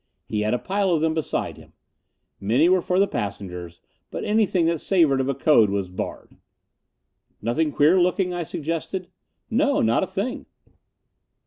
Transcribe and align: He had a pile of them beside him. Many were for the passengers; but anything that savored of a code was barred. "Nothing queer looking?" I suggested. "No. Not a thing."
He 0.25 0.39
had 0.41 0.55
a 0.55 0.57
pile 0.57 0.89
of 0.89 0.99
them 1.01 1.13
beside 1.13 1.57
him. 1.57 1.73
Many 2.39 2.69
were 2.69 2.81
for 2.81 2.97
the 2.97 3.05
passengers; 3.07 3.79
but 4.09 4.23
anything 4.25 4.65
that 4.65 4.81
savored 4.81 5.21
of 5.21 5.29
a 5.29 5.35
code 5.35 5.69
was 5.69 5.89
barred. 5.91 6.37
"Nothing 7.39 7.71
queer 7.71 7.99
looking?" 8.01 8.33
I 8.33 8.41
suggested. 8.41 9.09
"No. 9.51 9.79
Not 9.83 10.01
a 10.03 10.07
thing." 10.07 10.47